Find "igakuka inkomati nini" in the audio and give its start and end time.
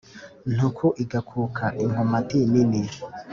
1.03-2.81